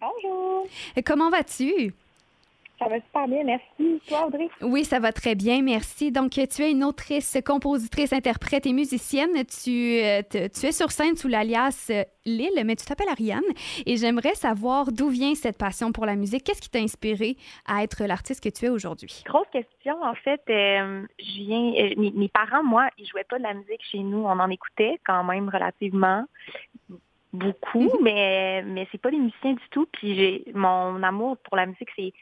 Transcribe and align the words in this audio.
Bonjour. 0.00 0.66
Comment 1.04 1.30
vas-tu? 1.30 1.92
Ça 2.78 2.88
va 2.88 2.96
super 2.96 3.26
bien, 3.26 3.42
merci. 3.42 4.02
Toi, 4.06 4.26
Audrey? 4.26 4.50
Oui, 4.60 4.84
ça 4.84 4.98
va 4.98 5.10
très 5.10 5.34
bien, 5.34 5.62
merci. 5.62 6.12
Donc, 6.12 6.32
tu 6.32 6.62
es 6.62 6.70
une 6.70 6.84
autrice, 6.84 7.38
compositrice, 7.44 8.12
interprète 8.12 8.66
et 8.66 8.74
musicienne. 8.74 9.30
Tu, 9.46 10.00
euh, 10.02 10.20
tu 10.30 10.66
es 10.66 10.72
sur 10.72 10.90
scène 10.90 11.16
sous 11.16 11.28
l'alias 11.28 11.86
euh, 11.90 12.04
Lille, 12.26 12.62
mais 12.66 12.76
tu 12.76 12.84
t'appelles 12.84 13.08
Ariane. 13.08 13.40
Et 13.86 13.96
j'aimerais 13.96 14.34
savoir 14.34 14.92
d'où 14.92 15.08
vient 15.08 15.34
cette 15.34 15.56
passion 15.56 15.92
pour 15.92 16.04
la 16.04 16.16
musique. 16.16 16.44
Qu'est-ce 16.44 16.60
qui 16.60 16.68
t'a 16.68 16.80
inspiré 16.80 17.36
à 17.66 17.82
être 17.82 18.04
l'artiste 18.04 18.44
que 18.44 18.50
tu 18.50 18.66
es 18.66 18.68
aujourd'hui? 18.68 19.22
Grosse 19.24 19.48
question. 19.50 20.02
En 20.02 20.14
fait, 20.14 20.42
euh, 20.50 21.06
je 21.18 21.42
viens, 21.44 21.94
mes, 21.96 22.10
mes, 22.10 22.28
parents, 22.28 22.62
moi, 22.62 22.88
ils 22.98 23.06
jouaient 23.06 23.24
pas 23.24 23.38
de 23.38 23.44
la 23.44 23.54
musique 23.54 23.82
chez 23.90 24.00
nous. 24.00 24.18
On 24.18 24.38
en 24.38 24.50
écoutait 24.50 25.00
quand 25.06 25.24
même 25.24 25.48
relativement 25.48 26.24
beaucoup, 27.36 27.84
mm-hmm. 27.84 28.02
mais, 28.02 28.62
mais 28.66 28.88
c'est 28.90 29.00
pas 29.00 29.10
des 29.10 29.18
musiciens 29.18 29.52
du 29.52 29.68
tout. 29.70 29.86
Puis 29.92 30.14
j'ai 30.16 30.44
mon 30.54 31.02
amour 31.02 31.36
pour 31.38 31.56
la 31.56 31.66
musique, 31.66 31.90
c'est 31.96 32.12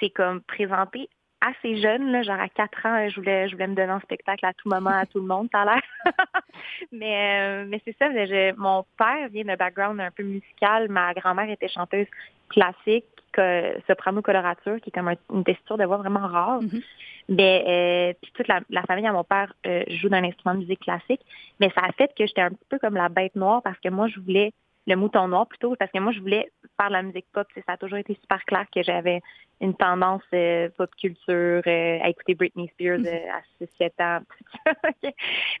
c'est 0.00 0.10
comme 0.10 0.42
présenté 0.42 1.08
assez 1.40 1.80
jeune, 1.80 2.10
là, 2.12 2.22
genre 2.22 2.40
à 2.40 2.48
4 2.48 2.86
ans, 2.86 3.08
je 3.08 3.16
voulais, 3.16 3.48
je 3.48 3.54
voulais 3.54 3.66
me 3.66 3.74
donner 3.74 3.92
un 3.92 4.00
spectacle 4.00 4.44
à 4.46 4.52
tout 4.54 4.68
moment, 4.68 4.90
à 4.90 5.06
tout 5.06 5.20
le 5.20 5.26
monde, 5.26 5.48
ça 5.52 5.62
a 5.62 5.64
l'air. 5.64 5.82
mais 6.92 7.40
euh, 7.40 7.64
mais 7.68 7.80
c'est 7.84 7.96
ça, 7.98 8.08
mon 8.56 8.84
père 8.98 9.28
vient 9.28 9.44
d'un 9.44 9.56
background 9.56 10.00
un 10.00 10.10
peu 10.10 10.22
musical. 10.22 10.88
Ma 10.88 11.14
grand-mère 11.14 11.50
était 11.50 11.68
chanteuse 11.68 12.06
classique, 12.48 13.04
que, 13.32 13.74
soprano 13.86 14.22
colorature, 14.22 14.80
qui 14.80 14.90
est 14.90 14.92
comme 14.92 15.14
une 15.32 15.44
texture 15.44 15.76
de 15.76 15.84
voix 15.84 15.98
vraiment 15.98 16.26
rare. 16.26 16.62
Mm-hmm. 16.62 16.82
Mais 17.28 17.64
euh, 17.66 18.12
puis 18.22 18.32
toute 18.34 18.48
la, 18.48 18.82
famille 18.82 19.06
à 19.06 19.12
mon 19.12 19.24
père 19.24 19.52
euh, 19.66 19.82
joue 19.88 20.08
d'un 20.08 20.22
instrument 20.24 20.54
de 20.54 20.60
musique 20.60 20.80
classique. 20.80 21.20
Mais 21.60 21.70
ça 21.74 21.82
a 21.84 21.92
fait 21.92 22.12
que 22.16 22.26
j'étais 22.26 22.42
un 22.42 22.50
petit 22.50 22.66
peu 22.68 22.78
comme 22.78 22.94
la 22.94 23.08
bête 23.08 23.34
noire 23.34 23.62
parce 23.62 23.78
que 23.80 23.88
moi, 23.88 24.08
je 24.08 24.20
voulais 24.20 24.52
le 24.86 24.94
mouton 24.94 25.28
noir 25.28 25.46
plutôt, 25.46 25.74
parce 25.76 25.90
que 25.90 25.98
moi, 25.98 26.12
je 26.12 26.20
voulais 26.20 26.50
faire 26.80 26.90
la 26.90 27.02
musique 27.02 27.26
pop. 27.32 27.46
Ça 27.66 27.72
a 27.72 27.76
toujours 27.76 27.98
été 27.98 28.14
super 28.20 28.44
clair 28.44 28.66
que 28.72 28.82
j'avais 28.82 29.20
une 29.60 29.74
tendance 29.74 30.22
euh, 30.34 30.68
pop 30.76 30.90
culture 30.96 31.62
euh, 31.66 31.98
à 32.02 32.08
écouter 32.08 32.34
Britney 32.34 32.68
Spears 32.74 32.98
mhm. 32.98 33.06
euh, 33.06 33.32
à 33.32 33.64
6-7 33.64 33.90
ans. 34.02 34.22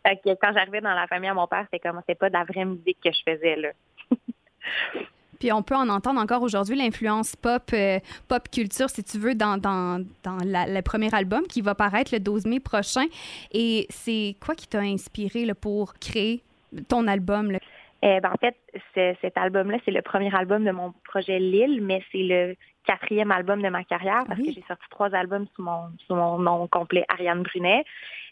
que 0.04 0.34
quand 0.34 0.52
j'arrivais 0.52 0.80
dans 0.80 0.94
la 0.94 1.06
famille 1.06 1.28
à 1.28 1.34
mon 1.34 1.46
père, 1.46 1.66
c'était 1.70 1.88
comme 1.88 1.98
c'était 2.00 2.14
pas 2.14 2.28
de 2.28 2.34
la 2.34 2.44
vraie 2.44 2.64
musique 2.64 2.98
que 3.02 3.10
je 3.10 3.20
faisais 3.26 3.56
là. 3.56 3.70
Puis 5.40 5.52
on 5.52 5.62
peut 5.62 5.74
en 5.76 5.90
entendre 5.90 6.18
encore 6.18 6.40
aujourd'hui 6.40 6.76
l'influence 6.76 7.36
pop, 7.36 7.70
pop 8.26 8.48
culture, 8.50 8.88
si 8.88 9.04
tu 9.04 9.18
veux, 9.18 9.34
dans, 9.34 9.58
dans, 9.58 10.02
dans 10.22 10.38
le 10.42 10.80
premier 10.80 11.14
album 11.14 11.42
qui 11.46 11.60
va 11.60 11.74
paraître 11.74 12.14
le 12.14 12.20
12 12.20 12.46
mai 12.46 12.58
prochain. 12.58 13.04
Et 13.52 13.86
c'est 13.90 14.36
quoi 14.40 14.54
qui 14.54 14.66
t'a 14.66 14.80
inspiré 14.80 15.44
là, 15.44 15.54
pour 15.54 15.92
créer 15.94 16.42
ton 16.88 17.06
album? 17.06 17.50
Là? 17.50 17.58
Eh 18.02 18.20
ben, 18.20 18.30
en 18.30 18.36
fait, 18.36 18.56
cet 19.20 19.36
album-là, 19.36 19.78
c'est 19.84 19.90
le 19.90 20.02
premier 20.02 20.34
album 20.34 20.64
de 20.64 20.70
mon 20.70 20.92
projet 21.04 21.38
Lille, 21.38 21.80
mais 21.82 22.02
c'est 22.12 22.22
le 22.22 22.56
quatrième 22.84 23.32
album 23.32 23.62
de 23.62 23.68
ma 23.68 23.84
carrière 23.84 24.24
parce 24.26 24.40
que 24.40 24.52
j'ai 24.52 24.64
sorti 24.68 24.84
trois 24.90 25.14
albums 25.14 25.46
sous 25.54 25.62
mon, 25.62 25.88
sous 26.06 26.14
mon 26.14 26.38
nom 26.38 26.66
complet 26.68 27.04
Ariane 27.08 27.42
Brunet. 27.42 27.84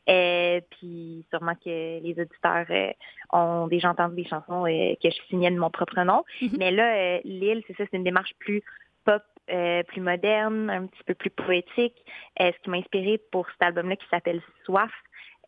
Et 0.06 0.12
euh, 0.12 0.60
puis 0.70 1.24
sûrement 1.30 1.54
que 1.54 2.00
les 2.00 2.14
auditeurs 2.18 2.66
euh, 2.70 2.92
ont 3.32 3.66
déjà 3.68 3.90
entendu 3.90 4.16
des 4.16 4.28
chansons 4.28 4.66
euh, 4.66 4.94
que 5.02 5.10
je 5.10 5.16
signais 5.28 5.50
de 5.50 5.58
mon 5.58 5.70
propre 5.70 6.00
nom. 6.02 6.24
Mm-hmm. 6.40 6.56
Mais 6.58 6.70
là, 6.70 7.20
Lille, 7.24 7.62
c'est 7.66 7.76
ça, 7.76 7.84
c'est 7.90 7.96
une 7.96 8.04
démarche 8.04 8.34
plus 8.38 8.62
pop, 9.04 9.22
plus 9.46 10.00
moderne, 10.00 10.70
un 10.70 10.86
petit 10.86 11.04
peu 11.04 11.14
plus 11.14 11.30
poétique. 11.30 11.96
ce 12.38 12.58
qui 12.62 12.70
m'a 12.70 12.78
inspiré 12.78 13.18
pour 13.32 13.46
cet 13.50 13.62
album-là 13.62 13.96
qui 13.96 14.06
s'appelle 14.10 14.42
Soif, 14.64 14.92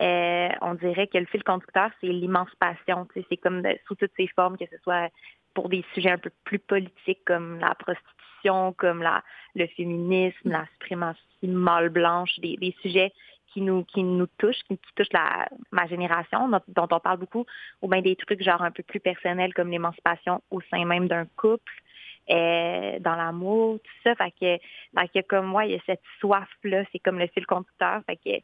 euh, 0.03 0.49
on 0.61 0.75
dirait 0.75 1.07
que 1.07 1.19
le 1.19 1.27
fil 1.27 1.43
conducteur, 1.43 1.91
c'est 2.01 2.09
l'émancipation. 2.09 3.07
C'est 3.15 3.37
comme 3.37 3.63
sous 3.87 3.95
toutes 3.95 4.13
ses 4.17 4.29
formes, 4.29 4.57
que 4.57 4.67
ce 4.71 4.79
soit 4.83 5.11
pour 5.55 5.69
des 5.69 5.85
sujets 5.95 6.11
un 6.11 6.19
peu 6.19 6.31
plus 6.45 6.59
politiques 6.59 7.25
comme 7.25 7.59
la 7.59 7.75
prostitution, 7.75 8.75
comme 8.75 9.03
la, 9.03 9.23
le 9.55 9.67
féminisme, 9.69 10.51
la 10.51 10.67
suprématie 10.75 11.21
mâle 11.43 11.89
blanche, 11.89 12.39
des, 12.41 12.75
sujets 12.83 13.13
qui 13.49 13.63
nous 13.63 13.85
qui 13.85 14.03
nous 14.03 14.27
touchent, 14.39 14.63
qui, 14.69 14.79
touchent 14.97 15.13
la, 15.13 15.49
ma 15.73 15.87
génération, 15.87 16.49
dont, 16.49 16.89
on 16.91 17.01
parle 17.01 17.19
beaucoup, 17.19 17.47
ou 17.81 17.89
bien 17.89 18.03
des 18.03 18.17
trucs 18.17 18.43
genre 18.43 18.63
un 18.63 18.71
peu 18.71 18.83
plus 18.83 19.01
personnels 19.01 19.55
comme 19.55 19.71
l'émancipation 19.71 20.43
au 20.51 20.61
sein 20.71 20.85
même 20.85 21.09
d'un 21.09 21.27
couple. 21.37 21.73
Euh, 22.29 22.99
dans 22.99 23.15
l'amour, 23.15 23.79
tout 23.79 23.93
ça. 24.03 24.17
Fait 24.17 24.33
que, 24.33 24.59
fait 24.99 25.09
que 25.15 25.27
comme 25.29 25.47
moi, 25.47 25.65
il 25.65 25.71
y 25.71 25.75
a 25.77 25.81
cette 25.87 26.03
soif-là, 26.19 26.83
c'est 26.91 26.99
comme 26.99 27.21
le 27.21 27.29
fil 27.29 27.47
conducteur. 27.47 28.03
Fait 28.05 28.17
que 28.17 28.43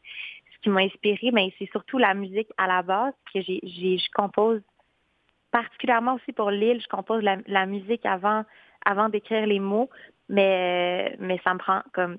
qui 0.63 0.69
m'a 0.69 0.81
inspiré, 0.81 1.31
mais 1.31 1.53
c'est 1.59 1.69
surtout 1.71 1.97
la 1.97 2.13
musique 2.13 2.47
à 2.57 2.67
la 2.67 2.81
base 2.81 3.13
que 3.33 3.41
j'ai, 3.41 3.59
je 3.63 4.11
compose 4.13 4.61
particulièrement 5.51 6.15
aussi 6.15 6.31
pour 6.31 6.49
Lille, 6.49 6.81
je 6.81 6.87
compose 6.87 7.21
la, 7.21 7.65
musique 7.65 8.05
avant 8.05 8.43
avant 8.85 9.09
d'écrire 9.09 9.45
les 9.45 9.59
mots, 9.59 9.89
mais 10.29 11.15
mais 11.19 11.39
ça 11.43 11.53
me 11.53 11.59
prend 11.59 11.81
comme 11.93 12.17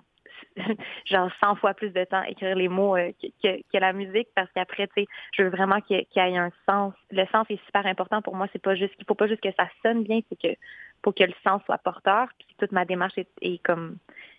genre 1.07 1.31
100 1.43 1.57
fois 1.57 1.75
plus 1.75 1.91
de 1.91 2.05
temps 2.05 2.21
à 2.21 2.29
écrire 2.29 2.55
les 2.55 2.69
mots 2.69 2.97
euh, 2.97 3.13
que, 3.43 3.61
que, 3.73 3.79
la 3.79 3.93
musique 3.93 4.29
parce 4.35 4.51
qu'après 4.53 4.87
tu 4.89 5.03
sais 5.03 5.07
je 5.33 5.43
veux 5.43 5.49
vraiment 5.49 5.81
qu'il 5.81 5.97
y 5.99 6.19
ait 6.19 6.37
un 6.37 6.51
sens. 6.69 6.95
Le 7.11 7.25
sens 7.27 7.47
est 7.51 7.65
super 7.67 7.87
important 7.87 8.23
pour 8.23 8.37
moi. 8.37 8.47
C'est 8.53 8.63
pas 8.63 8.75
juste 8.75 8.95
il 8.99 9.05
faut 9.07 9.15
pas 9.15 9.27
juste 9.27 9.43
que 9.43 9.53
ça 9.59 9.69
sonne 9.83 10.05
bien 10.05 10.21
faut 10.29 10.37
que 10.37 10.55
pour 11.03 11.15
que 11.15 11.25
le 11.25 11.35
sens 11.43 11.63
soit 11.65 11.79
porteur. 11.79 12.29
Puis 12.39 12.49
toute 12.59 12.73
ma 12.73 12.85
démarche 12.85 13.19
est 13.19 13.63
comme 13.65 13.99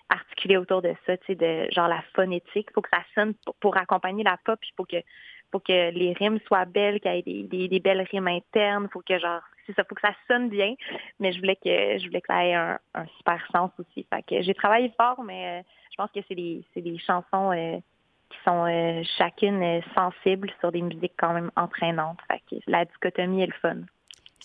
articulé 0.10 0.58
autour 0.58 0.82
de 0.82 0.94
ça, 1.06 1.18
tu 1.18 1.26
sais, 1.28 1.36
de 1.36 1.68
genre 1.72 1.88
la 1.88 2.04
phonétique. 2.14 2.68
Il 2.70 2.74
faut 2.74 2.82
que 2.82 2.90
ça 2.94 3.04
sonne 3.14 3.34
pour, 3.60 3.78
accompagner 3.78 4.24
la 4.24 4.38
pop, 4.44 4.60
il 4.64 4.74
faut 4.76 4.86
que 4.86 4.98
faut 5.52 5.60
que 5.60 5.92
les 5.92 6.14
rimes 6.14 6.40
soient 6.48 6.66
belles, 6.66 7.00
qu'il 7.00 7.12
y 7.28 7.64
ait 7.64 7.68
des, 7.68 7.80
belles 7.80 8.06
rimes 8.12 8.28
internes, 8.28 8.90
faut 8.92 9.02
que 9.02 9.18
genre 9.18 9.42
c'est 9.66 9.74
ça, 9.76 9.84
faut 9.88 9.96
que 9.96 10.02
ça 10.02 10.14
sonne 10.28 10.50
bien. 10.50 10.74
Mais 11.20 11.32
je 11.32 11.40
voulais 11.40 11.56
que 11.56 11.98
je 11.98 12.06
voulais 12.08 12.22
que 12.22 12.28
ça 12.28 12.46
ait 12.46 12.54
un, 12.54 12.80
super 13.18 13.46
sens 13.52 13.72
aussi. 13.80 14.06
Fait 14.14 14.24
que 14.24 14.42
j'ai 14.42 14.54
travaillé 14.54 14.92
fort, 14.98 15.24
mais 15.24 15.60
euh, 15.60 15.64
je 15.92 15.96
pense 15.98 16.12
que 16.12 16.20
c'est 16.28 16.36
des 16.36 16.64
c'est 16.74 16.82
des 16.82 16.98
chansons 16.98 17.52
euh, 17.52 17.78
qui 18.30 18.38
sont 18.44 18.66
euh, 18.66 19.02
chacune 19.18 19.82
sensibles 19.94 20.52
sur 20.60 20.72
des 20.72 20.82
musiques 20.82 21.14
quand 21.18 21.34
même 21.34 21.52
entraînantes. 21.56 22.20
Fait 22.30 22.42
que 22.50 22.62
la 22.68 22.86
dichotomie 22.86 23.44
est 23.44 23.48
le 23.48 23.54
fun. 23.54 23.82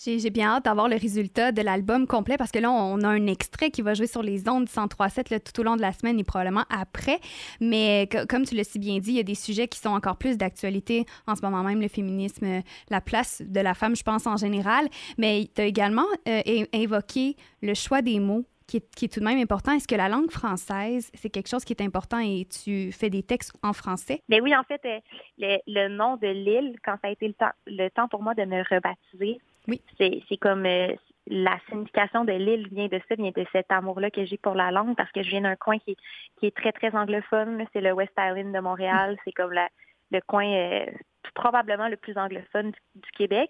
J'ai 0.03 0.31
bien 0.31 0.47
hâte 0.47 0.65
d'avoir 0.65 0.87
le 0.87 0.95
résultat 0.95 1.51
de 1.51 1.61
l'album 1.61 2.07
complet 2.07 2.35
parce 2.35 2.51
que 2.51 2.57
là, 2.57 2.71
on 2.71 3.01
a 3.01 3.07
un 3.07 3.27
extrait 3.27 3.69
qui 3.69 3.83
va 3.83 3.93
jouer 3.93 4.07
sur 4.07 4.23
les 4.23 4.49
ondes 4.49 4.67
103.7 4.67 5.41
tout 5.43 5.61
au 5.61 5.63
long 5.63 5.75
de 5.75 5.81
la 5.81 5.91
semaine 5.91 6.19
et 6.19 6.23
probablement 6.23 6.63
après. 6.71 7.19
Mais 7.59 8.09
comme 8.27 8.43
tu 8.43 8.55
l'as 8.55 8.63
si 8.63 8.79
bien 8.79 8.97
dit, 8.97 9.11
il 9.11 9.17
y 9.17 9.19
a 9.19 9.23
des 9.23 9.35
sujets 9.35 9.67
qui 9.67 9.77
sont 9.77 9.89
encore 9.89 10.17
plus 10.17 10.37
d'actualité 10.37 11.05
en 11.27 11.35
ce 11.35 11.41
moment 11.43 11.61
même, 11.61 11.81
le 11.81 11.87
féminisme, 11.87 12.63
la 12.89 13.01
place 13.01 13.43
de 13.45 13.59
la 13.59 13.75
femme, 13.75 13.95
je 13.95 14.01
pense, 14.01 14.25
en 14.25 14.37
général. 14.37 14.87
Mais 15.19 15.47
tu 15.53 15.61
as 15.61 15.65
également 15.65 16.07
euh, 16.27 16.41
évoqué 16.73 17.35
le 17.61 17.75
choix 17.75 18.01
des 18.01 18.19
mots 18.19 18.45
qui 18.65 19.05
est, 19.05 19.07
tout 19.09 19.19
de 19.19 19.25
même 19.25 19.37
important. 19.37 19.73
Est-ce 19.73 19.87
que 19.87 19.95
la 19.95 20.07
langue 20.07 20.31
française, 20.31 21.11
c'est 21.13 21.29
quelque 21.29 21.49
chose 21.49 21.65
qui 21.65 21.73
est 21.73 21.81
important 21.81 22.19
et 22.19 22.45
tu 22.45 22.91
fais 22.91 23.09
des 23.09 23.21
textes 23.21 23.51
en 23.63 23.73
français? 23.73 24.21
Ben 24.29 24.41
oui, 24.41 24.55
en 24.55 24.63
fait, 24.63 24.81
euh, 24.85 25.57
le, 25.67 25.89
nom 25.89 26.15
de 26.17 26.27
l'île, 26.27 26.77
quand 26.83 26.95
ça 27.01 27.09
a 27.09 27.11
été 27.11 27.27
le 27.27 27.33
temps, 27.33 27.51
le 27.67 27.89
temps 27.89 28.07
pour 28.07 28.23
moi 28.23 28.33
de 28.33 28.45
me 28.45 28.63
rebaptiser, 28.63 29.39
oui. 29.67 29.81
C'est 29.97 30.37
comme 30.37 30.65
euh, 30.65 30.93
la 31.27 31.57
signification 31.69 32.25
de 32.25 32.33
l'île 32.33 32.67
vient 32.71 32.87
de 32.87 32.99
ça, 33.07 33.15
vient 33.15 33.31
de 33.35 33.45
cet 33.51 33.71
amour-là 33.71 34.09
que 34.11 34.25
j'ai 34.25 34.37
pour 34.37 34.55
la 34.55 34.71
langue 34.71 34.95
parce 34.95 35.11
que 35.11 35.23
je 35.23 35.29
viens 35.29 35.41
d'un 35.41 35.55
coin 35.55 35.77
qui, 35.79 35.95
qui 36.39 36.47
est 36.47 36.55
très, 36.55 36.71
très 36.71 36.95
anglophone. 36.95 37.63
C'est 37.73 37.81
le 37.81 37.93
West 37.93 38.13
Island 38.17 38.53
de 38.53 38.59
Montréal. 38.59 39.17
C'est 39.23 39.31
comme 39.31 39.53
la, 39.53 39.69
le 40.11 40.19
coin 40.21 40.45
euh, 40.45 40.85
probablement 41.33 41.87
le 41.87 41.97
plus 41.97 42.17
anglophone 42.17 42.71
du, 42.95 43.11
Québec. 43.11 43.49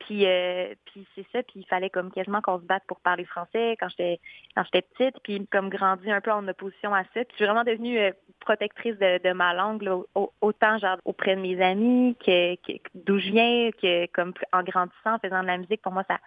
Puis, 0.00 0.26
euh, 0.26 0.74
puis 0.86 1.06
c'est 1.14 1.26
ça, 1.32 1.42
puis 1.42 1.60
il 1.60 1.66
fallait 1.66 1.90
comme 1.90 2.10
quasiment 2.10 2.40
qu'on 2.40 2.58
se 2.58 2.64
batte 2.64 2.82
pour 2.86 3.00
parler 3.00 3.24
français 3.24 3.76
quand 3.78 3.88
j'étais 3.90 4.18
quand 4.54 4.64
j'étais 4.64 4.82
petite, 4.82 5.16
puis 5.22 5.46
comme 5.52 5.68
grandi 5.68 6.10
un 6.10 6.20
peu 6.20 6.32
en 6.32 6.46
opposition 6.48 6.94
à 6.94 7.04
ça. 7.04 7.24
Puis 7.24 7.26
je 7.30 7.36
suis 7.36 7.44
vraiment 7.44 7.64
devenue 7.64 8.12
protectrice 8.40 8.98
de, 8.98 9.32
ma 9.32 9.54
langue, 9.54 9.88
autant 10.14 10.78
genre 10.78 10.96
auprès 11.04 11.36
de 11.36 11.40
mes 11.40 11.60
amis, 11.62 12.16
que, 12.24 12.56
d'où 12.94 13.18
je 13.18 13.30
viens, 13.30 13.70
que 13.72 14.06
comme 14.06 14.32
en 14.52 14.62
grandissant, 14.62 15.14
en 15.14 15.18
faisant 15.18 15.42
de 15.42 15.46
la 15.46 15.58
musique, 15.58 15.82
pour 15.82 15.92
moi, 15.92 16.04
ça 16.08 16.18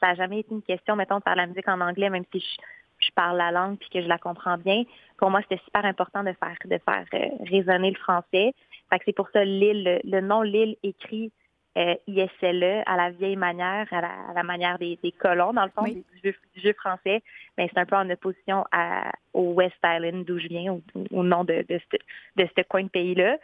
ça 0.00 0.08
n'a 0.08 0.14
jamais 0.14 0.40
été 0.40 0.54
une 0.54 0.62
question, 0.62 0.96
mettons, 0.96 1.18
de 1.18 1.22
faire 1.22 1.34
de 1.34 1.38
la 1.38 1.46
musique 1.46 1.68
en 1.68 1.80
anglais, 1.80 2.10
même 2.10 2.24
si 2.32 2.40
je, 3.00 3.10
parle 3.14 3.38
la 3.38 3.50
langue 3.50 3.78
puis 3.78 3.88
que 3.88 4.02
je 4.02 4.08
la 4.08 4.18
comprends 4.18 4.58
bien. 4.58 4.84
Pour 5.16 5.30
moi, 5.30 5.40
c'était 5.42 5.62
super 5.64 5.84
important 5.84 6.22
de 6.22 6.32
faire 6.32 6.56
de 6.64 6.78
faire 6.78 7.04
euh, 7.14 7.28
résonner 7.50 7.90
le 7.90 7.96
français. 7.96 8.54
Fait 8.90 8.98
que 8.98 9.04
c'est 9.06 9.14
pour 9.14 9.28
ça 9.30 9.44
Lille, 9.44 10.00
le, 10.04 10.20
nom 10.20 10.42
Lille 10.42 10.76
écrit 10.82 11.32
euh, 11.78 11.94
ISLE 12.08 12.82
à 12.86 12.96
la 12.96 13.10
vieille 13.10 13.36
manière, 13.36 13.86
à 13.92 14.32
la, 14.34 14.42
manière 14.42 14.78
des, 14.78 14.98
colons, 15.18 15.52
dans 15.52 15.64
le 15.64 15.70
fond, 15.70 15.84
du, 15.84 16.36
jeu, 16.56 16.72
français. 16.72 17.22
Mais 17.56 17.70
c'est 17.72 17.78
un 17.78 17.86
peu 17.86 17.94
en 17.94 18.10
opposition 18.10 18.64
à, 18.72 19.12
au 19.32 19.52
West 19.52 19.76
Island, 19.84 20.24
d'où 20.24 20.38
je 20.38 20.48
viens, 20.48 20.76
au, 21.12 21.22
nom 21.22 21.44
de, 21.44 21.64
de, 21.68 21.80
ce, 22.36 22.62
coin 22.62 22.82
de 22.82 22.88
pays-là. 22.88 23.38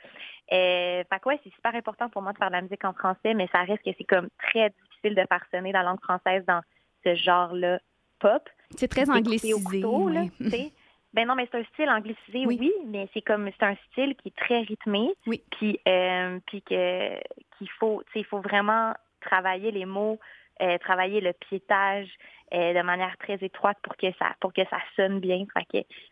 Euh, 0.52 1.04
fait 1.04 1.20
que 1.20 1.28
ouais, 1.28 1.40
c'est 1.44 1.54
super 1.54 1.74
important 1.74 2.08
pour 2.08 2.22
moi 2.22 2.32
de 2.32 2.38
faire 2.38 2.48
de 2.48 2.54
la 2.54 2.62
musique 2.62 2.84
en 2.84 2.92
français, 2.92 3.34
mais 3.34 3.48
ça 3.52 3.62
reste 3.62 3.84
que 3.84 3.90
c'est 3.96 4.04
comme 4.04 4.28
très 4.38 4.70
difficile 4.70 5.14
de 5.14 5.26
faire 5.28 5.46
sonner 5.50 5.72
la 5.72 5.82
langue 5.82 6.00
française 6.00 6.44
dans 6.46 6.60
ce 7.04 7.14
genre-là 7.14 7.78
pop. 8.18 8.48
C'est 8.76 8.88
très 8.88 9.08
anglicisé. 9.08 9.54
Ben 11.14 11.28
non, 11.28 11.36
mais 11.36 11.46
c'est 11.50 11.58
un 11.58 11.64
style 11.72 11.88
anglicisé, 11.88 12.44
oui, 12.44 12.72
mais 12.86 13.08
c'est 13.14 13.22
comme 13.22 13.48
c'est 13.56 13.64
un 13.64 13.76
style 13.92 14.16
qui 14.16 14.28
est 14.28 14.36
très 14.36 14.62
rythmé. 14.62 15.14
Oui. 15.28 15.40
Puis, 15.52 15.78
euh, 15.86 16.40
puis 16.44 16.60
que 16.60 17.20
qu'il 17.58 17.70
faut, 17.70 18.02
il 18.14 18.24
faut 18.24 18.40
vraiment 18.40 18.94
travailler 19.20 19.70
les 19.70 19.86
mots, 19.86 20.18
euh, 20.62 20.78
travailler 20.78 21.20
le 21.20 21.32
piétage 21.32 22.08
euh, 22.52 22.74
de 22.74 22.82
manière 22.82 23.16
très 23.18 23.34
étroite 23.40 23.78
pour 23.82 23.96
que 23.96 24.12
ça 24.18 24.36
pour 24.40 24.52
que 24.52 24.64
ça 24.66 24.78
sonne 24.94 25.18
bien. 25.18 25.44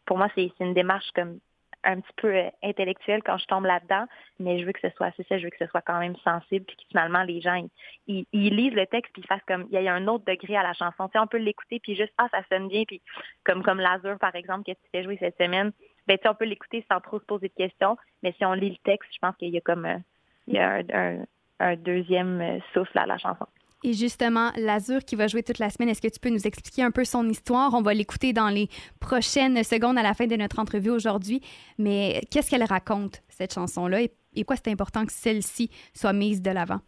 pour 0.04 0.18
moi, 0.18 0.28
c'est 0.34 0.50
une 0.58 0.74
démarche 0.74 1.10
comme 1.14 1.38
un 1.84 2.00
petit 2.00 2.12
peu 2.16 2.34
euh, 2.34 2.50
intellectuel 2.62 3.22
quand 3.24 3.38
je 3.38 3.46
tombe 3.46 3.64
là-dedans, 3.64 4.06
mais 4.38 4.58
je 4.58 4.64
veux 4.64 4.72
que 4.72 4.80
ce 4.80 4.90
soit, 4.96 5.12
c'est 5.16 5.26
ça, 5.28 5.38
je 5.38 5.44
veux 5.44 5.50
que 5.50 5.58
ce 5.58 5.66
soit 5.66 5.82
quand 5.82 5.98
même 5.98 6.16
sensible, 6.24 6.64
puis 6.64 6.76
que 6.76 6.82
finalement 6.88 7.22
les 7.22 7.40
gens 7.40 7.64
ils, 8.06 8.26
lisent 8.32 8.74
le 8.74 8.86
texte 8.86 9.12
puis 9.12 9.22
ils 9.22 9.28
fassent 9.28 9.44
comme 9.46 9.66
il 9.70 9.80
y 9.80 9.88
a 9.88 9.94
un 9.94 10.08
autre 10.08 10.24
degré 10.24 10.56
à 10.56 10.62
la 10.62 10.72
chanson. 10.74 11.06
Tu 11.08 11.12
sais, 11.12 11.18
on 11.18 11.26
peut 11.26 11.38
l'écouter 11.38 11.80
puis 11.80 11.94
juste 11.94 12.12
ah 12.18 12.28
ça 12.32 12.42
sonne 12.50 12.68
bien 12.68 12.82
puis 12.84 13.00
comme 13.44 13.62
comme 13.62 13.80
Lazur 13.80 14.18
par 14.18 14.34
exemple 14.34 14.64
que 14.64 14.72
tu 14.72 14.88
fais 14.90 15.04
jouer 15.04 15.18
cette 15.20 15.36
semaine, 15.38 15.72
ben 16.06 16.18
tu 16.18 16.28
on 16.28 16.34
peut 16.34 16.46
l'écouter 16.46 16.84
sans 16.90 17.00
trop 17.00 17.20
se 17.20 17.24
poser 17.24 17.48
de 17.48 17.54
questions, 17.54 17.96
mais 18.22 18.32
si 18.32 18.44
on 18.44 18.54
lit 18.54 18.70
le 18.70 18.82
texte, 18.84 19.08
je 19.12 19.18
pense 19.20 19.36
qu'il 19.36 19.50
y 19.50 19.58
a 19.58 19.60
comme 19.60 20.02
il 20.46 20.54
y 20.54 20.58
a 20.58 20.82
un, 20.92 21.24
un 21.60 21.76
deuxième 21.76 22.40
euh, 22.40 22.58
souffle 22.72 22.98
à 22.98 23.06
la 23.06 23.18
chanson. 23.18 23.46
Et 23.84 23.94
justement, 23.94 24.50
l'Azur 24.56 25.00
qui 25.00 25.16
va 25.16 25.26
jouer 25.26 25.42
toute 25.42 25.58
la 25.58 25.68
semaine, 25.68 25.88
est-ce 25.88 26.00
que 26.02 26.12
tu 26.12 26.20
peux 26.20 26.30
nous 26.30 26.46
expliquer 26.46 26.82
un 26.82 26.92
peu 26.92 27.04
son 27.04 27.28
histoire? 27.28 27.74
On 27.74 27.82
va 27.82 27.94
l'écouter 27.94 28.32
dans 28.32 28.48
les 28.48 28.68
prochaines 29.00 29.62
secondes 29.64 29.98
à 29.98 30.02
la 30.02 30.14
fin 30.14 30.26
de 30.26 30.36
notre 30.36 30.60
entrevue 30.60 30.90
aujourd'hui. 30.90 31.40
Mais 31.78 32.20
qu'est-ce 32.30 32.48
qu'elle 32.48 32.62
raconte, 32.62 33.22
cette 33.28 33.52
chanson-là? 33.52 34.02
Et, 34.02 34.44
quoi 34.44 34.54
c'est 34.56 34.70
important 34.70 35.04
que 35.04 35.12
celle-ci 35.12 35.68
soit 35.94 36.12
mise 36.12 36.42
de 36.42 36.52
l'avant? 36.52 36.78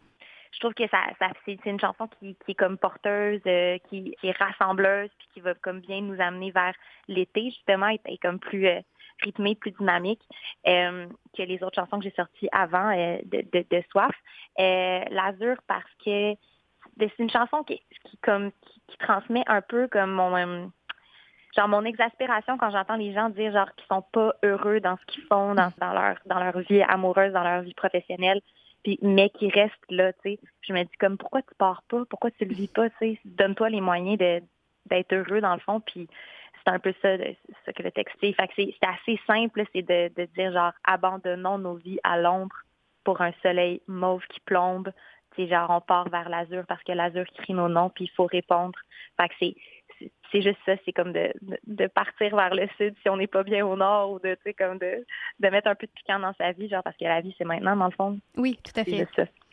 Je 0.53 0.59
trouve 0.61 0.73
que 0.73 0.87
ça, 0.87 0.99
c'est 1.45 1.59
une 1.65 1.81
chanson 1.81 2.07
qui, 2.17 2.37
est 2.47 2.53
comme 2.53 2.77
porteuse, 2.77 3.41
euh, 3.45 3.77
qui, 3.89 4.15
est 4.23 4.37
rassembleuse, 4.37 5.09
puis 5.17 5.27
qui 5.33 5.39
va 5.41 5.53
comme 5.55 5.81
bien 5.81 5.99
nous 5.99 6.19
amener 6.21 6.51
vers 6.51 6.73
l'été, 7.09 7.49
justement, 7.49 7.89
et, 7.89 8.17
comme 8.19 8.39
plus 8.39 8.67
euh, 8.67 8.79
rythmée, 9.21 9.55
plus 9.55 9.71
dynamique 9.71 10.21
euh, 10.67 11.07
que 11.37 11.43
les 11.43 11.63
autres 11.63 11.75
chansons 11.75 11.99
que 11.99 12.03
j'ai 12.03 12.15
sorties 12.15 12.49
avant 12.51 12.91
de, 12.91 13.47
de, 13.51 13.83
Soif. 13.91 14.15
L'Azur, 14.57 15.57
parce 15.67 15.89
que 16.03 16.35
c'est 16.99 17.19
une 17.19 17.29
chanson 17.29 17.63
qui, 17.63 17.81
qui 18.05 18.17
comme 18.17 18.51
qui, 18.87 18.97
transmet 18.97 19.43
un 19.47 19.61
peu 19.61 19.87
comme 19.87 20.11
mon 20.11 20.35
euh, 20.35 20.65
genre 21.55 21.67
mon 21.67 21.83
exaspération 21.83 22.57
quand 22.57 22.71
j'entends 22.71 22.95
les 22.95 23.13
gens 23.13 23.29
dire 23.29 23.51
genre 23.51 23.69
qu'ils 23.75 23.87
sont 23.87 24.03
pas 24.13 24.33
heureux 24.43 24.79
dans 24.79 24.97
ce 24.97 25.05
qu'ils 25.05 25.23
font 25.23 25.53
dans, 25.53 25.71
dans 25.77 25.93
leur 25.93 26.17
dans 26.25 26.39
leur 26.39 26.57
vie 26.59 26.81
amoureuse, 26.83 27.33
dans 27.33 27.43
leur 27.43 27.61
vie 27.61 27.73
professionnelle, 27.73 28.41
puis 28.83 28.97
mais 29.01 29.29
qui 29.29 29.49
restent 29.49 29.73
là, 29.89 30.13
tu 30.13 30.19
sais. 30.23 30.39
Je 30.61 30.73
me 30.73 30.83
dis 30.83 30.97
comme 30.99 31.17
pourquoi 31.17 31.41
tu 31.41 31.53
pars 31.57 31.83
pas, 31.89 32.03
pourquoi 32.09 32.31
tu 32.31 32.45
le 32.45 32.55
vis 32.55 32.67
pas, 32.67 32.89
tu 32.91 32.95
sais, 32.99 33.19
donne-toi 33.25 33.69
les 33.69 33.81
moyens 33.81 34.17
d'être 34.17 35.13
heureux 35.13 35.41
dans 35.41 35.53
le 35.53 35.59
fond, 35.59 35.81
puis 35.81 36.07
c'est 36.65 36.73
un 36.73 36.79
peu 36.79 36.93
ça, 37.01 37.17
ce 37.17 37.71
que 37.71 37.83
le 37.83 37.91
texte 37.91 38.15
fait. 38.19 38.33
C'est 38.57 38.75
assez 38.81 39.19
simple, 39.27 39.63
c'est 39.73 39.83
de, 39.83 40.11
de 40.15 40.25
dire 40.35 40.51
genre 40.51 40.73
abandonnons 40.83 41.57
nos 41.57 41.75
vies 41.75 41.99
à 42.03 42.17
l'ombre 42.19 42.55
pour 43.03 43.21
un 43.21 43.31
soleil 43.43 43.81
mauve 43.87 44.25
qui 44.29 44.39
plombe, 44.39 44.91
c'est 45.35 45.47
genre 45.47 45.69
on 45.69 45.81
part 45.81 46.09
vers 46.09 46.29
l'azur 46.29 46.63
parce 46.67 46.83
que 46.83 46.91
l'azur 46.91 47.25
crie 47.37 47.53
nos 47.53 47.69
noms 47.69 47.89
puis 47.89 48.05
il 48.05 48.11
faut 48.11 48.25
répondre. 48.25 48.77
Fait 49.17 49.29
que 49.29 49.35
c'est 49.39 49.55
c'est 50.31 50.41
juste 50.41 50.59
ça, 50.65 50.73
c'est 50.83 50.91
comme 50.91 51.13
de, 51.13 51.31
de, 51.67 51.87
partir 51.87 52.35
vers 52.35 52.53
le 52.53 52.67
sud 52.77 52.95
si 53.01 53.09
on 53.09 53.15
n'est 53.15 53.27
pas 53.27 53.43
bien 53.43 53.65
au 53.65 53.77
nord 53.77 54.11
ou 54.11 54.19
de, 54.19 54.37
comme 54.57 54.77
de, 54.77 55.05
de 55.39 55.47
mettre 55.47 55.69
un 55.69 55.75
peu 55.75 55.87
de 55.87 55.91
piquant 55.91 56.19
dans 56.19 56.33
sa 56.33 56.51
vie, 56.51 56.67
genre 56.67 56.83
parce 56.83 56.97
que 56.97 57.05
la 57.05 57.21
vie, 57.21 57.33
c'est 57.37 57.45
maintenant, 57.45 57.77
dans 57.77 57.85
le 57.85 57.91
fond. 57.91 58.19
Oui, 58.35 58.59
tout 58.61 58.77
à 58.77 58.83
fait 58.83 59.07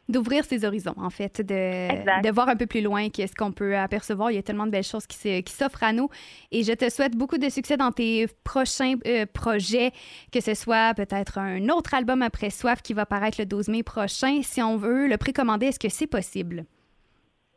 d'ouvrir 0.08 0.44
ses 0.44 0.64
horizons, 0.64 0.94
en 0.96 1.10
fait, 1.10 1.40
de, 1.40 2.22
de, 2.22 2.30
voir 2.30 2.48
un 2.48 2.56
peu 2.56 2.66
plus 2.66 2.82
loin 2.82 3.08
qu'est-ce 3.08 3.34
qu'on 3.34 3.52
peut 3.52 3.76
apercevoir. 3.76 4.30
Il 4.30 4.34
y 4.34 4.38
a 4.38 4.42
tellement 4.42 4.66
de 4.66 4.70
belles 4.70 4.82
choses 4.82 5.06
qui, 5.06 5.42
qui 5.42 5.52
s'offrent 5.52 5.84
à 5.84 5.92
nous. 5.92 6.08
Et 6.50 6.64
je 6.64 6.72
te 6.72 6.90
souhaite 6.90 7.16
beaucoup 7.16 7.38
de 7.38 7.48
succès 7.48 7.76
dans 7.76 7.92
tes 7.92 8.26
prochains 8.44 8.94
euh, 9.06 9.26
projets, 9.32 9.92
que 10.32 10.40
ce 10.40 10.54
soit 10.54 10.94
peut-être 10.94 11.38
un 11.38 11.68
autre 11.68 11.94
album 11.94 12.22
après 12.22 12.50
Soif 12.50 12.82
qui 12.82 12.94
va 12.94 13.06
paraître 13.06 13.40
le 13.40 13.46
12 13.46 13.68
mai 13.68 13.82
prochain. 13.82 14.42
Si 14.42 14.60
on 14.60 14.76
veut 14.76 15.06
le 15.06 15.16
précommander, 15.16 15.66
est-ce 15.66 15.80
que 15.80 15.88
c'est 15.88 16.06
possible? 16.06 16.64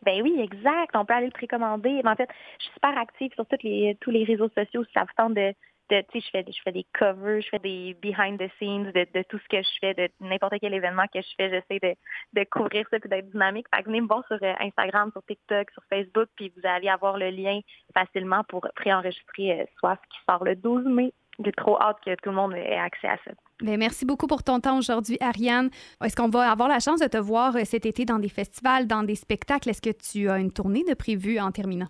Ben 0.04 0.22
oui, 0.22 0.40
exact. 0.40 0.92
On 0.94 1.04
peut 1.04 1.14
aller 1.14 1.26
le 1.26 1.32
précommander. 1.32 2.02
En 2.06 2.16
fait, 2.16 2.30
je 2.60 2.66
suis 2.66 2.74
super 2.74 2.96
active 2.98 3.34
sur 3.34 3.46
toutes 3.48 3.64
les, 3.64 3.98
tous 4.02 4.12
les 4.12 4.24
réseaux 4.24 4.50
sociaux. 4.50 4.84
Si 4.86 4.92
ça 4.94 5.02
vous 5.02 5.14
tente 5.18 5.34
de, 5.34 5.54
tu 5.90 5.96
sais, 5.96 6.06
je 6.14 6.30
fais, 6.32 6.46
je 6.48 6.62
fais 6.64 6.72
des 6.72 6.86
covers, 6.98 7.42
je 7.42 7.50
fais 7.50 7.60
des 7.60 7.96
behind 8.02 8.40
the 8.40 8.50
scenes 8.58 8.92
de, 8.92 9.24
tout 9.24 9.40
ce 9.40 9.48
que 9.50 9.62
je 9.62 9.80
fais, 9.80 9.94
de 9.94 10.10
n'importe 10.20 10.56
quel 10.62 10.74
événement 10.74 11.06
que 11.14 11.22
je 11.22 11.30
fais, 11.38 11.50
j'essaie 11.50 11.96
de, 12.34 12.44
couvrir 12.46 12.86
ça 12.90 13.00
puis 13.00 13.10
d'être 13.10 13.30
dynamique. 13.32 13.68
Fait 13.74 13.84
venez 13.84 14.02
me 14.02 14.08
voir 14.08 14.24
sur 14.28 14.38
euh, 14.42 14.54
Instagram, 14.60 15.12
sur 15.12 15.24
TikTok, 15.24 15.72
sur 15.72 15.84
Facebook, 15.90 16.28
puis 16.36 16.52
vous 16.56 16.68
allez 16.68 16.90
avoir 16.90 17.18
le 17.18 17.30
lien 17.30 17.60
facilement 17.94 18.44
pour 18.46 18.68
préenregistrer 18.76 19.62
euh, 19.62 19.66
Soif 19.80 20.00
qui 20.10 20.18
sort 20.30 20.44
le 20.44 20.56
12 20.56 20.86
mai. 20.86 21.14
J'ai 21.44 21.52
trop 21.52 21.80
hâte 21.82 21.98
que 22.06 22.16
tout 22.16 22.30
le 22.30 22.36
monde 22.36 22.54
ait 22.54 22.78
accès 22.78 23.08
à 23.08 23.18
ça. 23.26 23.32
Bien, 23.62 23.78
merci 23.78 24.06
beaucoup 24.06 24.28
pour 24.28 24.44
ton 24.44 24.60
temps 24.60 24.78
aujourd'hui, 24.78 25.18
Ariane. 25.20 25.70
Est-ce 26.04 26.16
qu'on 26.16 26.30
va 26.30 26.50
avoir 26.52 26.70
la 26.70 26.80
chance 26.80 27.00
de 27.00 27.08
te 27.08 27.18
voir 27.18 27.56
euh, 27.56 27.62
cet 27.64 27.86
été 27.86 28.06
dans 28.06 28.20
des 28.20 28.30
festivals, 28.30 28.88
dans 28.88 29.04
des 29.04 29.16
spectacles? 29.16 29.70
Est-ce 29.70 29.82
que 29.82 29.92
tu 29.92 30.30
as 30.30 30.40
une 30.40 30.52
tournée 30.52 30.84
de 30.88 30.94
prévue 30.94 31.40
en 31.40 31.52
terminant? 31.52 31.88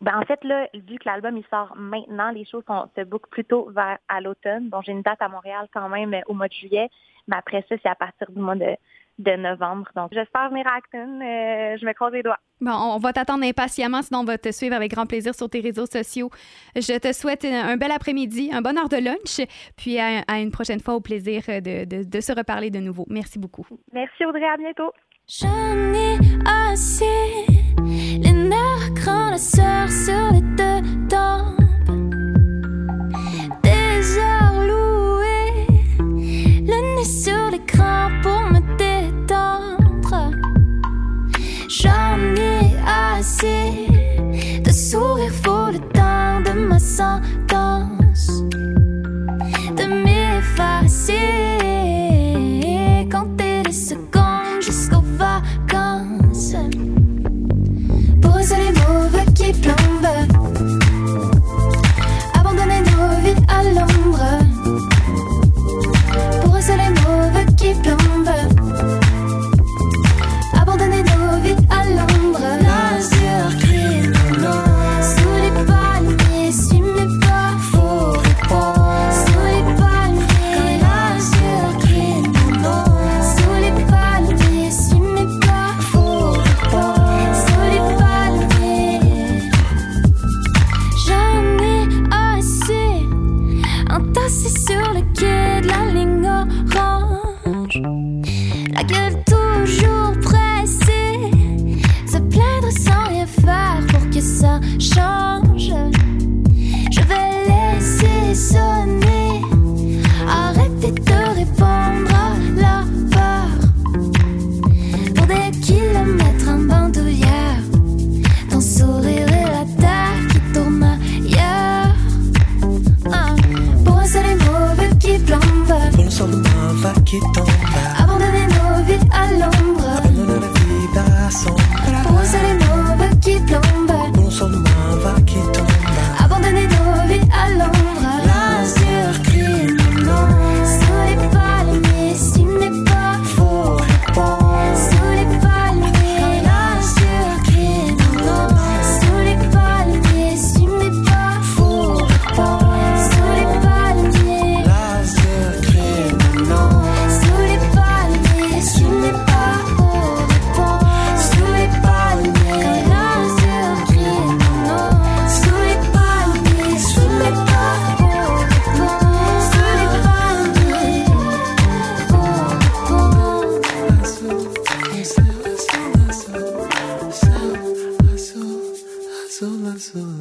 Ben, 0.00 0.18
en 0.18 0.22
fait, 0.22 0.42
là, 0.44 0.68
vu 0.74 0.98
que 0.98 1.08
l'album 1.08 1.36
il 1.36 1.44
sort 1.50 1.74
maintenant, 1.76 2.30
les 2.30 2.44
choses 2.44 2.64
sont, 2.66 2.88
se 2.96 3.02
bookent 3.02 3.30
plutôt 3.30 3.70
vers 3.70 3.98
à 4.08 4.20
l'automne. 4.20 4.68
Bon, 4.68 4.80
j'ai 4.82 4.92
une 4.92 5.02
date 5.02 5.20
à 5.20 5.28
Montréal 5.28 5.68
quand 5.72 5.88
même 5.88 6.14
au 6.26 6.34
mois 6.34 6.48
de 6.48 6.52
juillet, 6.52 6.88
mais 7.28 7.36
après 7.36 7.64
ça, 7.68 7.76
c'est 7.82 7.88
à 7.88 7.94
partir 7.94 8.30
du 8.30 8.40
mois 8.40 8.56
de, 8.56 8.76
de 9.18 9.36
novembre. 9.36 9.88
Donc, 9.94 10.10
j'espère 10.12 10.50
venir 10.50 10.66
à 10.66 10.76
Acton. 10.76 11.20
Euh, 11.20 11.76
je 11.78 11.86
me 11.86 11.92
croise 11.92 12.12
les 12.12 12.22
doigts. 12.22 12.38
Bon, 12.60 12.72
on 12.72 12.98
va 12.98 13.12
t'attendre 13.12 13.44
impatiemment, 13.44 14.02
sinon 14.02 14.20
on 14.20 14.24
va 14.24 14.36
te 14.36 14.52
suivre 14.52 14.74
avec 14.74 14.90
grand 14.90 15.06
plaisir 15.06 15.34
sur 15.34 15.48
tes 15.48 15.60
réseaux 15.60 15.86
sociaux. 15.86 16.28
Je 16.76 16.98
te 16.98 17.12
souhaite 17.14 17.46
un 17.46 17.78
bel 17.78 17.90
après-midi, 17.90 18.50
un 18.52 18.60
bon 18.60 18.76
heure 18.76 18.90
de 18.90 18.98
lunch, 18.98 19.40
puis 19.78 19.98
à, 19.98 20.38
une 20.38 20.50
prochaine 20.50 20.80
fois, 20.80 20.94
au 20.94 21.00
plaisir 21.00 21.42
de, 21.46 21.86
de, 21.86 22.04
de 22.04 22.20
se 22.20 22.32
reparler 22.32 22.70
de 22.70 22.78
nouveau. 22.78 23.06
Merci 23.08 23.38
beaucoup. 23.38 23.66
Merci 23.92 24.26
Audrey, 24.26 24.44
à 24.44 24.58
bientôt. 24.58 24.92
J'en 25.26 25.94
ai 25.94 26.18
assez, 26.72 27.46
les 28.20 28.32